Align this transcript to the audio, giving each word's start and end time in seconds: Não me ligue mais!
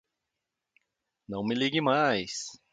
Não 1.29 1.43
me 1.45 1.53
ligue 1.53 1.79
mais! 1.79 2.45